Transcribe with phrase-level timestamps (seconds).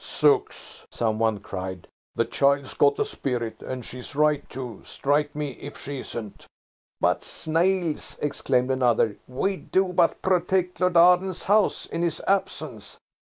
[0.00, 5.54] "Zooks!" some one cried, "the child's got a spirit; and she's right, too, strike me
[5.60, 6.46] if she isn't."
[7.00, 12.96] "But, snails!" exclaimed another, "we do but protect Lord Arden's house in his absence."